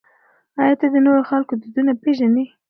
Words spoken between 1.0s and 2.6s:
نورو خلکو دودونه پېژنې؟